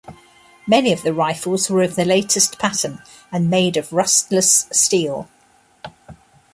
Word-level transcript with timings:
Many 0.65 0.91
of 0.93 1.03
the 1.03 1.13
rifles 1.13 1.69
were 1.69 1.83
of 1.83 1.95
the 1.95 2.05
latest 2.05 2.57
pattern 2.57 3.03
and 3.31 3.51
made 3.51 3.77
of 3.77 3.93
rustless 3.93 4.65
steel. 4.71 5.29